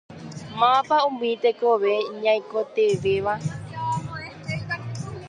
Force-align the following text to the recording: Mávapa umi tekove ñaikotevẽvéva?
Mávapa 0.59 0.97
umi 1.09 1.29
tekove 1.43 1.93
ñaikotevẽvéva? 2.21 3.33